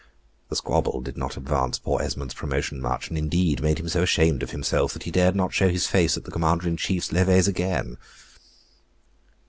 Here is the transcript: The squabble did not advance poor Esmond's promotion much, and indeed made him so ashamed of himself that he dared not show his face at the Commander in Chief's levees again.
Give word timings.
The 0.49 0.55
squabble 0.55 1.01
did 1.01 1.15
not 1.15 1.37
advance 1.37 1.77
poor 1.77 2.01
Esmond's 2.01 2.33
promotion 2.33 2.81
much, 2.81 3.09
and 3.09 3.17
indeed 3.19 3.61
made 3.61 3.79
him 3.79 3.87
so 3.87 4.01
ashamed 4.01 4.41
of 4.41 4.49
himself 4.49 4.93
that 4.93 5.03
he 5.03 5.11
dared 5.11 5.35
not 5.35 5.53
show 5.53 5.69
his 5.69 5.85
face 5.85 6.17
at 6.17 6.23
the 6.23 6.31
Commander 6.31 6.67
in 6.67 6.75
Chief's 6.75 7.11
levees 7.11 7.47
again. 7.47 7.97